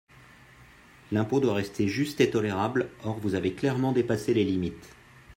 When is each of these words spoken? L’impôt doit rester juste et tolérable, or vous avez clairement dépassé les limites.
L’impôt 1.11 1.39
doit 1.39 1.53
rester 1.53 1.87
juste 1.87 2.21
et 2.21 2.31
tolérable, 2.31 2.89
or 3.03 3.19
vous 3.19 3.35
avez 3.35 3.53
clairement 3.53 3.91
dépassé 3.91 4.33
les 4.33 4.43
limites. 4.43 4.95